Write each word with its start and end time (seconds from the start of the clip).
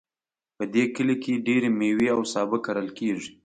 په 0.57 0.63
دې 0.73 0.83
کلي 0.95 1.15
کې 1.23 1.43
ډیری 1.45 1.69
میوې 1.79 2.07
او 2.15 2.21
سابه 2.33 2.57
کرل 2.65 2.87
کیږي 2.97 3.29